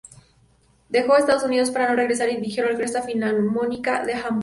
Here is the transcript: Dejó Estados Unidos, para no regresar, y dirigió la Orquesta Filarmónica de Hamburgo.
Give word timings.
Dejó 0.89 1.15
Estados 1.15 1.43
Unidos, 1.43 1.69
para 1.69 1.87
no 1.87 1.95
regresar, 1.95 2.27
y 2.29 2.37
dirigió 2.37 2.63
la 2.65 2.71
Orquesta 2.71 3.03
Filarmónica 3.03 4.03
de 4.03 4.15
Hamburgo. 4.15 4.39